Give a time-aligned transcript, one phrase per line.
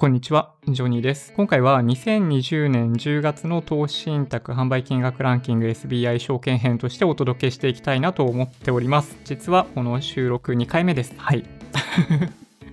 [0.00, 1.32] こんにちは、ジョニーです。
[1.34, 9.16] 今回は2020年10月の投資信託販売金額ランキング SBI 証券編としてお届けしていきたいなと思っております。
[9.24, 11.14] 実はこの収録2回目です。
[11.16, 11.40] はい。
[11.42, 11.44] い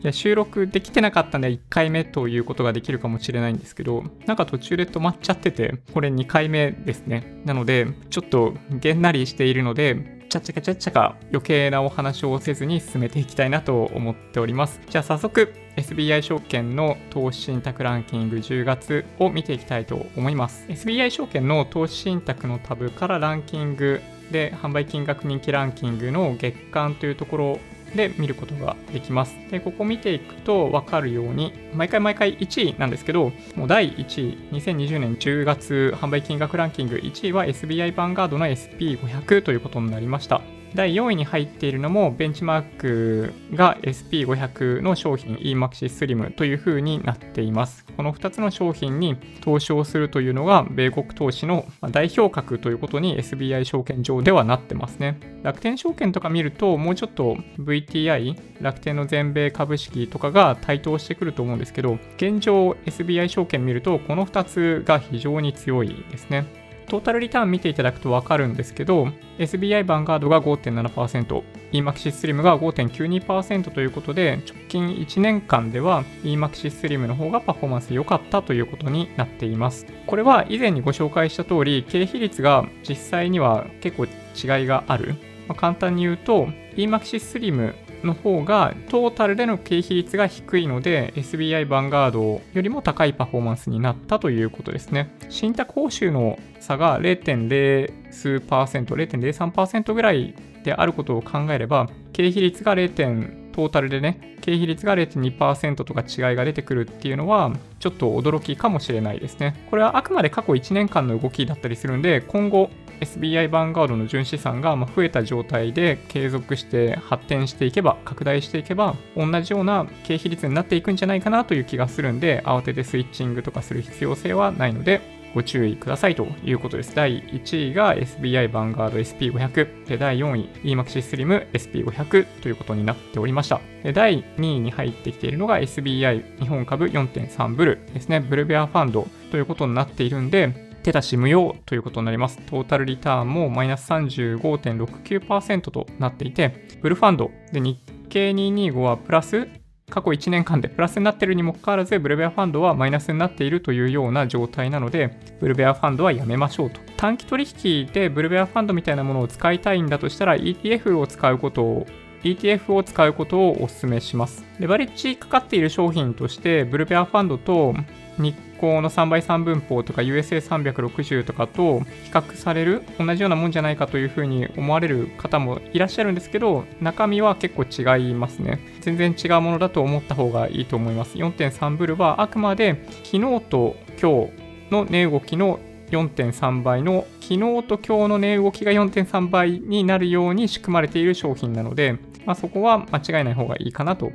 [0.03, 7.41] や収録できてなかったんで1回目ということができるかもしれないんですけど、なんか途中で止まっちゃってて、これ2回目ですね。
[7.43, 14.81] なので、ちょっとげんなりしているので、ちゃちゃかちゃちゃか余計なお話をせずに進めていきたいなと思っております。
[14.89, 20.65] じゃあ早速 SBI 証券の投資信託ランキング10月を見ていきたいと思います。
[20.67, 24.01] SBI 証券の投資信託のタブからランキング
[24.31, 27.59] で販売金額人気ランキングの月間というところ
[27.95, 29.35] で見ることができます。
[29.49, 40.41] で、ここ見ていくと分かるように、毎回毎回1位なんですけど、もう第1位、2020年10月販売金額ランキング1位は SBI ヴァンガードの SP500 ということになりました。
[40.75, 47.85] 第4位に入っているのもベンチマークが SP500 の商品 eMaxi Slim という風になっています。
[47.95, 55.17] この2つの商品に投資をするというのが米国投資の代表格ということに SBI 証券上ではなってますね。
[55.43, 66.64] 楽天証券とか見るともうちょっと VTI 楽天の全米株式とかが台頭してくると思うんですけど現状 SBI 証券見るとこの2つが非常に強いですね。
[66.87, 79.85] トータルリターン見ていただくとわかるんですけど、SBI ヴァンガードが5.7%、EMAXIS SLIM が5.92%ということで、直近1年間では EMAXIS SLIM の方がパフォーマンス良かったということになっています。
[80.05, 85.15] これは以前にご紹介した通り、経費率が実際には結構違いがある。
[85.47, 87.73] まあ、簡単に言うと、EMAXIS SLIM
[88.05, 95.09] の方がトータルでの経費率が低いので SBI ヴァンガードよりも高いパフォーマンスになったということですね。
[95.29, 100.33] 信託報酬の差が0.0数パーセント、0.03%ぐらい
[100.63, 103.44] であることを考えれば、経費率が 0.
[103.55, 109.65] トータルでね、経費率が0.2%とか違いが出てくるっていうのは、ちょっと驚きかもしれないですね。
[109.69, 126.95] これはあくまで過去1年間の動きだったりするんで、今後 SBI ヴァンガードの純資産が増えた状態で継続して発展していけば、拡大していけば、同じような経費率になっていくんじゃないかなという気がするんで、慌ててスイッチングとかする必要性はないので、ご注意くださいということです。
[126.95, 133.59] 第1位が SBI ヴァンガード SP500 で第4位 EMAXI Slim SP500 ということになっておりました。
[133.83, 138.21] で第2位に入ってきているのが SBI 日本株4.3ブルですね。
[138.21, 142.37] ブルベアファンドということになっているんで、手出し無用ということになります。
[142.45, 149.49] トータルリターンもマイナス35.69%となっていて、ブルファンドで日経225はプラス
[149.89, 156.81] 過去1年間でプラスになっているにもかかわらず、ブルベアファンドはマイナスになっているというような状態なので、ブルベアファンドはやめましょうと。
[156.97, 161.85] 短期取引でブルベアファンドみたいなものを使いたいんだとしたら、ETF を使うことを
[162.23, 164.43] ETF を使うことをお勧めします。
[164.59, 167.75] レバレッジかかっている商品として、ブルベアファンドと
[168.17, 185.59] 日光の3倍3分法とか USA360 とかと比較される同じようなもんじゃないかというふうに思われる方もいらっしゃるんですけど中身は結構違いますね全然違うものだと思った方がいいと思います4.3ブルはあくまで昨日と今日の値動きの
[185.91, 194.11] 4.3倍の昨日と今日の値動きが4.3倍になるように仕組まれている商品なので、まあ、そこは間違いない方がいいかなと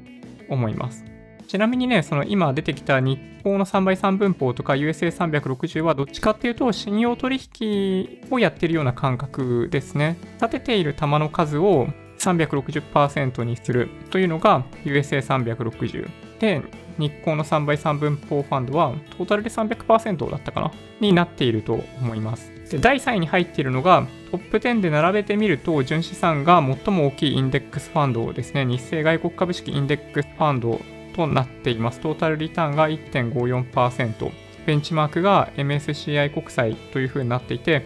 [0.49, 1.10] 思います。
[1.51, 10.17] ちなみにね、その今出てきた日報の3倍3分法とか USA360 はどっちかっていうと信用取引をやってるような感覚ですね。
[10.41, 11.89] 立てている玉の数を
[12.21, 16.63] 360%にするというのが USA360 で、
[16.99, 20.71] 日光の3倍3分法ファンドはトータルで300%だったかな？
[21.01, 22.53] になっていると思います。
[22.71, 28.65] で第3位に入っているのがトップ10で並べてみると純資産が最も大きいインデックスファンドですね。
[28.65, 30.81] 日清外国株式インデックスファンド
[31.15, 32.01] となっています。
[32.01, 34.31] トータルリターンが1.54%。
[34.67, 37.85] ベンチマークが MSCI 国債というふうになっていて、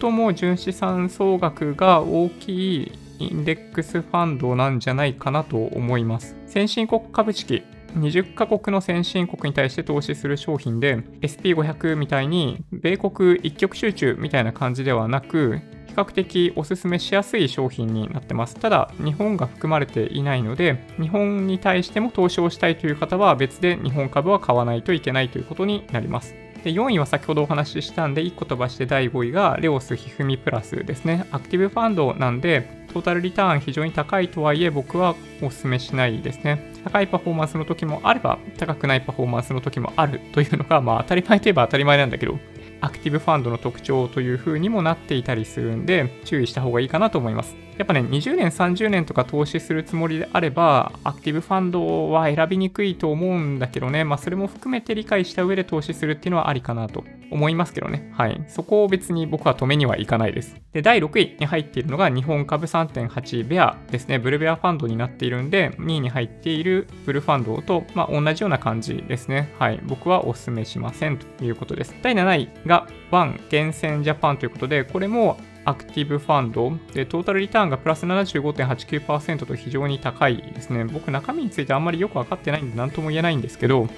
[0.00, 6.36] 最も純資産総額が大きいインデックスファンドなんじゃないかなと思います。
[6.46, 7.62] 先進国株式、
[7.94, 15.60] 20カ国の先進国に対して投資する商品で SP500 みたいに米国一極集中みたいな感じではなく
[15.96, 18.54] 較的おすすめしやすい商品になってます。
[18.56, 26.34] ただ、日本が含まれていないので、日本に対しても投資をしたいという方は別で日本株は買わないといけないということになります。
[26.64, 31.24] で4位は先ほどお話ししたんで、1個飛ばして第5位がレオスひふみプラスですね。
[31.30, 36.72] アクティブファンドなんで、トータルリターン非常に高いとはいえ、僕はお勧めしないですね。
[36.82, 42.38] 高いパフォーマンスの時もあれば、高くないパフォーマンスの時もあるというのが、まあ当たり前といえば当たり前なんだけど、
[42.80, 47.56] アクティブファンドの特徴という風にもなっていたりするんで、注意した方がいいかなと思います。
[47.78, 58.10] やっぱね、20年、30年とか投資するつもりであれば、アクティブファンドは選びにくいと思うんだけどね、まあ、それも含めて理解した上で投資するっていうのはありかなと思いますけどね。
[58.14, 58.44] はい。
[58.48, 60.56] そこを別に僕は止めにはいかないです。
[60.72, 64.18] で、第6位に入っているのが日本株3.8ベアですね。
[64.18, 69.52] ブルベアファンドになっているんで、2位に入っているブルファンドと、まあ、同じような感じですね。
[69.58, 69.80] はい。
[69.84, 71.94] 僕はお勧めしませんということです。
[72.02, 80.84] 第7位がワン厳選ジャパンということで、これもアクティブファンドで、トータルリターンがプラス75.89%と非常に高いですね。
[80.84, 83.88] 僕、中身についてあんまりよくわかってないんで、何とも言えないんですけど、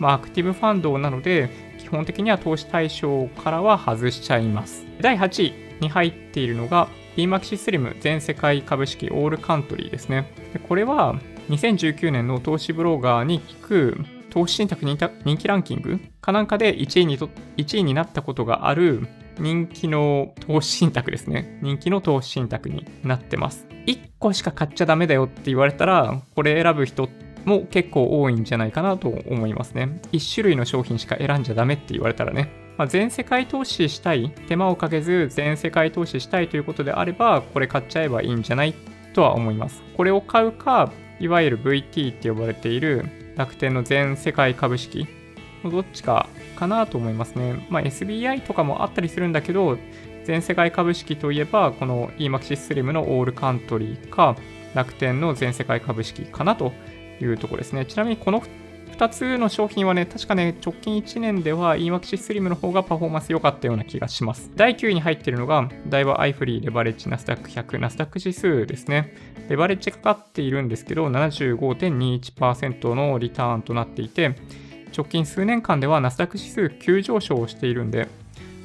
[0.00, 1.50] まあ、アクティブファンドなので、
[1.94, 4.84] 本的には投資対象からは外しちゃいます。
[5.00, 5.44] 第8
[5.78, 10.32] 位に入っているのが、eMaxSlim 全世界株式オールカントリーですね。
[10.68, 11.14] これは
[11.48, 13.98] 2019年の投資ブロガーに聞く
[14.30, 19.06] 投資信託人気ランキングかなんかで1位にと1位になったことがある
[19.38, 21.58] 人気の投資信託ですね。
[21.62, 23.68] 人気の投資信託になってます。
[23.86, 30.00] 1個しか買っちゃダメだよって言われたら、これ選ぶ人っても結構多いんじゃないかなと思いますね。
[30.12, 32.50] 1種類の商品しか選んじゃダメって言われたらね。
[32.76, 38.74] まあ、全世界投資したい、手間をかけず全世界投資したいということであれば、これ買っちゃえばいいんじゃない
[39.12, 39.82] とは思います。
[39.96, 43.04] これを買うか、いわゆる VT って呼ばれている
[43.36, 45.06] 楽天の全世界株式
[45.62, 47.66] のどっちかかなと思いますね。
[47.70, 49.78] まあ、SBI とかもあったりするんだけど、
[50.24, 54.36] 全世界株式といえば、この EMAXI SLIM のオールカントリーか、
[54.74, 56.72] 楽天の全世界株式かなと
[57.20, 57.84] いうところですね。
[57.86, 58.42] ちなみにこの
[58.94, 64.52] 2つの商品はね、確かね、直近1年では EMAXI SLIM の方がパフォーマンス良かったような気がします。
[64.54, 69.12] 第9位に入っているのが、ダイワアイフリーレバレッジナスダック100、ナスダック指数ですね。
[69.48, 74.36] レバレッジかかっているんですけど、75.21%のリターンとなっていて、
[74.96, 78.06] 直近数年間ではナスダック指数急上昇しているんで、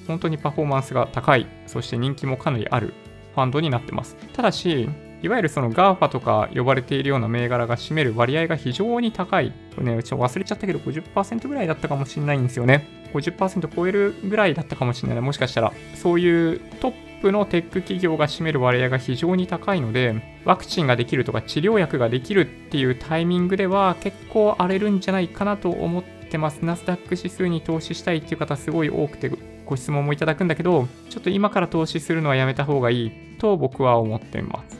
[0.07, 2.93] 本当にパフォーマンスが高い、そして人気もかなりある
[3.33, 4.15] ファンドになってます。
[4.33, 4.87] ただし、
[5.21, 9.51] いわゆるその GAFA とか呼ばれているような銘柄が占める割合が非常に高い。
[9.75, 12.87] これね、ちょっと忘れちゃったけど50%ぐらいだったかもしれないんですよね。
[13.13, 15.21] 50%超えるぐらいだったかもしれない。
[15.21, 26.63] もしかしたら、そういうトップのテック企業が占める割合が非常に高いので、ワクチンができるとか治療薬ができるっていうタイミングでは結構荒れるんじゃないかなと思ってます。
[26.63, 29.31] ナスダック指数に投資したいっていう方すごい多くて
[29.65, 34.78] ご質問もいただくんだけど、ちょっと今から投資するのはやめた方がいいと僕は思っています。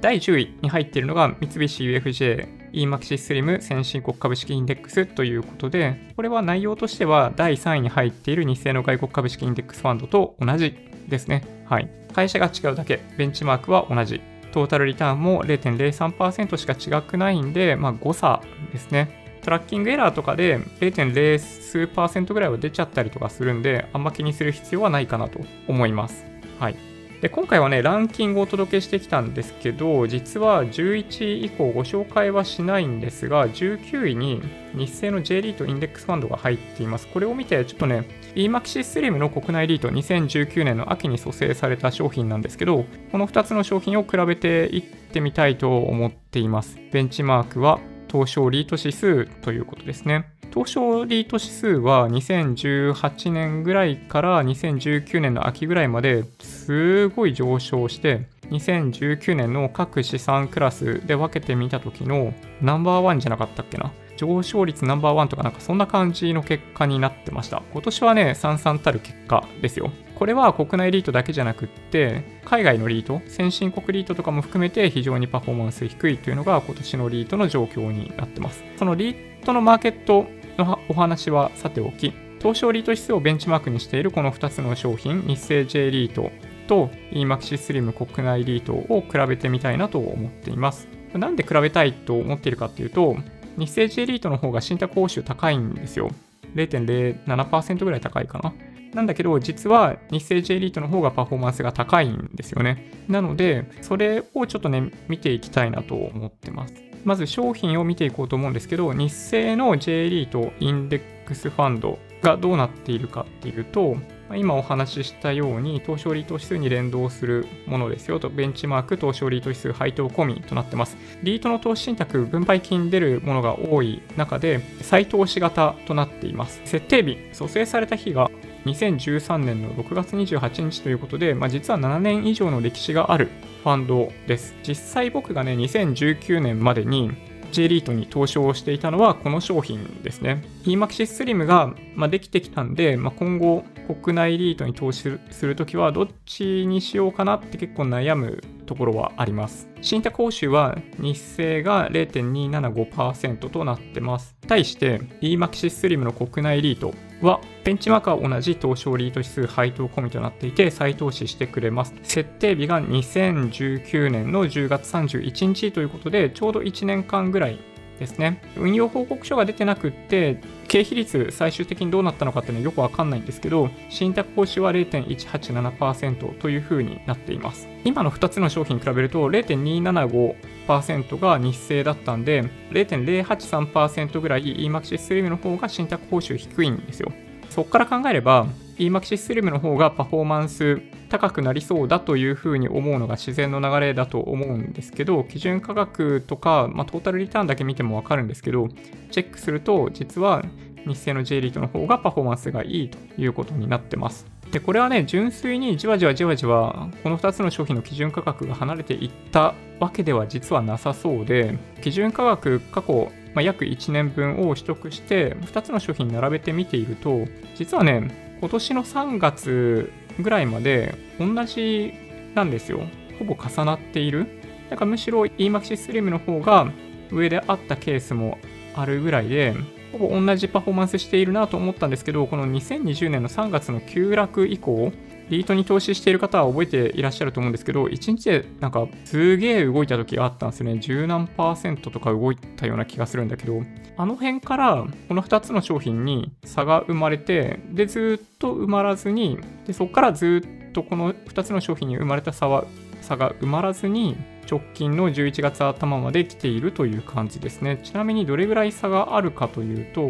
[0.00, 10.76] 第10位に入っているのが三菱 UFJ EMAXI SLIM 先進国株式インデックスということで、これは内容としては第3位に入っている日清の外国株式インデックスファンドと同じ
[11.08, 11.44] ですね。
[11.66, 11.88] はい。
[12.12, 14.20] 会社が違うだけ、ベンチマークは同じ。
[14.52, 19.38] トータルリターンも0.03%しか違くないんで、まあ、誤差ですね。
[19.42, 26.26] トラッキングエラーとかで0.0数パーセントぐらいは出ちゃったりとかするんで、あんま気にする必要はないかなと思います。
[26.58, 26.89] はい。
[27.20, 34.40] で今回はね、ランキングをお届けしてきたんですけど、実は11位以降ご紹介はしないんですが、19位に
[34.74, 37.06] 日清の J リートインデックスファンドが入っています。
[37.08, 38.06] これを見て、ちょっとね、
[38.36, 46.78] EMAXI SLIM の国内リート2019年の秋に蘇生された商品なんですけど、この2つの商品を比べていってみたいと思っています。
[46.90, 47.80] ベンチマークは
[48.10, 50.39] 東証リート指数ということですね。
[50.52, 63.92] 東証リート指数は2018年ぐらいから2019年の秋ぐらいまですごい上昇して2019年の各資産クラスで分けてみた時のナンバーワンじゃなかったっけな？
[64.16, 67.62] 上昇率ナンバーワンとかなんかそんな感じの結果になってました。
[67.72, 69.90] 今年はね、さんさんたる結果ですよ。
[70.16, 78.62] これは国内リートだけじゃなくって、海外のリート、先進国リートとかも含めて非常にパフォーマンス低いというのが今年のリートの状況になってます。
[78.76, 80.26] そのリートのマーケット
[80.64, 86.30] のお話はさておき、東証リート指数をベンチマークにしているこの2つの商品、日清 J リート
[86.68, 90.88] と EMAXI SLIM 国内リートを比べてみたいなと思っています。
[91.14, 93.16] なんで比べたいと思っているかっていうと、
[93.56, 96.10] 日清 J リートの方が信託報酬高いんですよ。
[96.54, 98.54] 0.07%ぐらい高いかな。
[98.94, 103.04] なんだけど、実は日清 J リートの方がパフォーマンスが高いんですよね。
[103.08, 106.89] なので、それをちょっとね、見ていきたいなと思ってます。
[107.04, 113.96] まず商品を見ていこうと思うんですけど、日清の J リートインデックスファンドがどうなっているかっていうと、
[114.36, 120.96] 今お話ししたように、東証リート指数に連動するものですよと、ベンチマーク東証リート指数配当込みとなってます。
[121.22, 126.60] リートの投資信託、分配金出るものが多い中で、再投資型となっています。
[126.64, 128.30] 設定日、蘇生された日が
[128.66, 133.28] 2013年の6月28日ということで、まあ、実は7年以上の歴史がある
[133.62, 134.54] ファンドです。
[134.66, 137.10] 実際僕がね、2019年までに
[137.52, 140.42] J リートに投資をしていたのはこの商品ですね。
[140.64, 143.64] EMAXIS Slim が、まあ、できてきたんで、まあ、今後
[144.02, 149.68] 国内リートに投資するときはどっちにしようかなって結構悩むところはあります。
[149.80, 154.36] 信託報酬は日清が0.275%となってます。
[154.46, 161.94] 対して EMAXIS Slim の国内リートは、ベンチマークは同じ東証リート指数配当込みとなっていて、再投資してくれます。
[162.02, 167.58] 設定日が2019年の10月31日ということで、ちょうど1年間ぐらい
[168.00, 168.42] ですね。
[168.56, 177.68] 運用報告書が出てなくって、経費率最終的にどうなったのかっていうのはよくわかんないんですけど、信託報酬は0.187%というふうになっています。
[177.84, 187.12] 今の2つの商品比べると0.275%が日清だったんで、0.083%ぐらい EMAXIS Slim の方が信託報酬低いんですよ。
[187.50, 188.46] そこから考えれば、
[188.78, 190.80] EMAXIS Slim の方がパフォーマンス
[191.10, 198.68] 高くなりそうだというふうに思うのが自然の流れだと思うんですけど、基準価格とか、まあ、トータルリターンだけ見てもわかるんですけど、
[199.10, 200.42] チェックすると、実は
[200.86, 204.26] 日清の J リートの方がパフォーマンスがいいということになってます。
[204.52, 221.92] で、これはね、純粋にじわじわじわじわ、この2つの商品の基準価格が離れていったわけでは実はなさそうで、基準価格過去、まあ、約1年分を取得して、2つの商品並べてみていると、実はね、今年の3月ぐらいまで同じ
[222.34, 222.80] なんですよ。
[223.18, 224.26] ほぼ重なっている。
[224.70, 226.70] だからむしろ EMAXIS Slim の方が
[227.10, 228.38] 上であったケースも
[228.74, 229.54] あるぐらいで、
[229.92, 234.92] ほぼ同じパフォーマンスしているなと思ったんですけど、この2020年の3月の急落以降、
[235.30, 240.78] リートに投資している方は覚えていらっしゃると思うんですけど、1日でなんかすげえ動いた時があったんですよね。
[240.78, 243.62] 十何パーセントとか動いたような気がするんだけど、
[243.96, 252.64] あの辺からこの2つの商品に差が生まれて、で、ずっと埋まらずに、で、そこからずっとこの2つの商品に生まれた差は、
[253.00, 254.16] 差が埋まらずに、
[254.50, 257.78] 直近の11月頭まで来ているという感じですね。
[257.84, 260.08] ちなみにどれぐらい差があるかというと、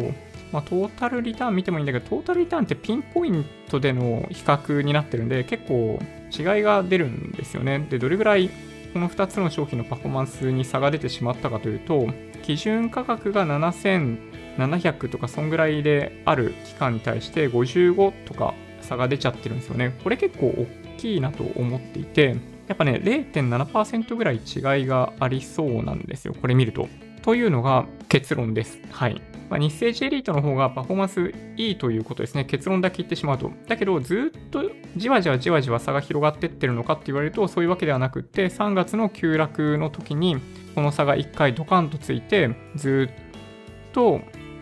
[0.51, 5.99] まあ、トータルリターン見てもいいんだけど、トータルリターンってピンポイントでの比較になってるんで、結構
[6.37, 7.85] 違いが出るんですよね。
[7.89, 8.49] で、どれぐらい
[8.93, 12.07] この2つの商品のパフォーマンスに差が出てしまったかというと、
[12.43, 19.95] 基準価格が7700とかそんぐらいである期間に対して55とか差が出ちゃってるんですよね。
[20.03, 20.67] これ結構大
[20.97, 22.35] きいなと思っていて、
[22.71, 26.33] やっぱね、0.7%ぐらい違いがありそうなんですよ。
[26.33, 26.87] これ見ると。
[27.21, 28.79] というのが結論です。
[28.91, 29.21] はい。
[29.49, 32.45] まあ、日清ジェリートの方がパフォーマンスいいということですね。
[32.45, 33.51] 結論だけ言ってしまうと。
[33.67, 40.37] だけど、ずっとじわじわじわじわ差が広がってってるのかって言われると、そういうわけではなくって、3月の急落の時に、
[40.73, 44.21] この差が1回ドカンとついて、ずっと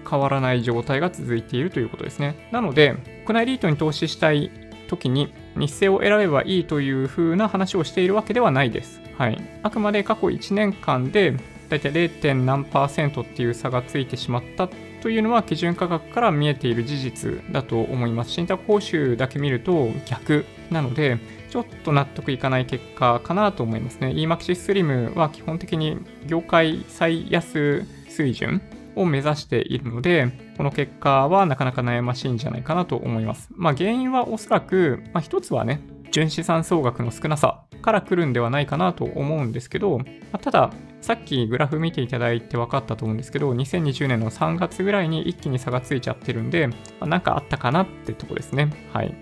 [0.09, 2.49] 変わらない状態が続いているということですね。
[2.51, 2.95] なので、
[3.27, 4.49] 国内リートに投資したい
[4.89, 8.99] 時に日清を選べばいいという風な話をしているわけではないです。
[9.17, 9.41] はい。
[9.63, 11.37] あくまで過去1年間で
[11.69, 12.33] だいたい 0.
[12.45, 14.67] 何パーセントっていう差がついてしまった
[15.01, 18.31] というのは基準価格から見えている事実だと思います。
[18.31, 21.19] 信託報酬だけ見ると逆なので、
[21.49, 24.09] ちょっと納得いかない結果かなと思いますね。
[24.09, 28.61] EMAXIS Slim は基本的に業界最安水準
[28.99, 33.49] を目指しているので、この結果はなかなか悩ましいんじゃないかなと思います。
[33.55, 48.69] まあ原因はおそらく、まあ一つはね、純資産総額の少なさから来るんではないかなと思うんですけど、まあ、ただ、さっきグラフ見ていただいて分かったと思うんですけど、2020年の3月ぐらいに一気に差がついちゃってるんで、まあ、なんかあったかなってとこですね。
[48.91, 49.15] はい。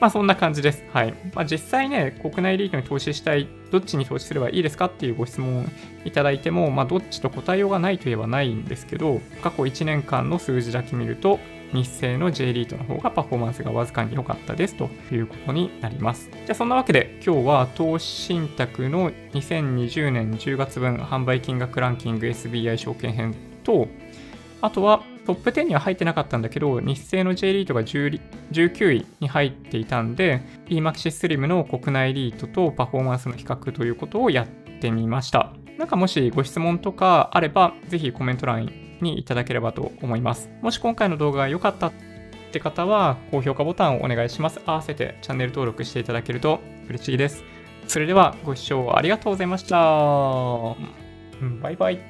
[0.00, 0.82] まあそんな感じです。
[0.92, 1.14] はい。
[1.34, 5.70] まあ実際ね、国内リートに投資したい、どっちに投資すればいいですかっていうご質問
[6.04, 11.38] いただいても、まあどっちと答えようがないといえばないんですけど、過去1年間の数字だけ見ると、
[11.72, 16.30] 日清の J リートの方がパフォーマンスがわずかに良かったですということになります。
[16.32, 23.86] じゃあそんなわけで今日は投資信託の2020年10月分販売金額ランキング SBI 証券編と、
[24.62, 34.46] あとはトップ10には入ってなかったんだけど、日清の J リートが19位に入っていたんで、EMAXIS Slim の国内リートとパフォーマンスの比較ということをやっ
[34.80, 35.52] てみました。
[35.78, 40.50] なんかもしご質問とかあれば、ぜひコメント欄にいただければと思います。
[40.62, 41.92] もし今回の動画が良かったっ
[42.52, 44.60] て方は、高評価ボタンをお願いします。
[44.66, 47.44] 合わせてチャンネル登録していただけると嬉しいです。
[47.86, 49.76] それではご視聴ありがとうございました。
[51.62, 52.00] バイバイ。